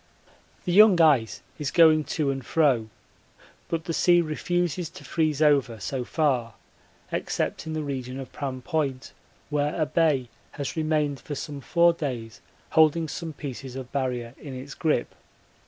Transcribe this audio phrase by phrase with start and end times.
[0.65, 2.89] The young ice is going to and fro,
[3.69, 6.55] but the sea refuses to freeze over so far
[7.11, 9.13] except in the region of Pram Point,
[9.51, 12.41] where a bay has remained for some four days
[12.71, 15.13] holding some pieces of Barrier in its grip.